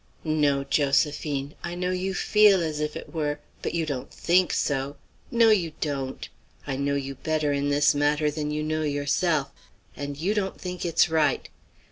[0.23, 1.53] "No, Josephine.
[1.63, 4.95] I know you feel as if it were; but you don't think so.
[5.29, 6.27] No, you don't;
[6.65, 9.51] I know you better in this matter than you know yourself,
[9.95, 11.47] and you don't think it's right.